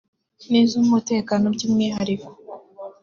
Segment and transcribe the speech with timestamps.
[0.49, 2.29] n’iz’umutekano by’umwihariko